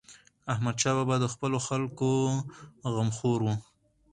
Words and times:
احمدشاه 0.53 0.95
بابا 0.97 1.15
د 1.21 1.25
خپلو 1.33 1.57
خلکو 1.67 2.11
غمخور 2.95 3.39
و. 3.43 3.47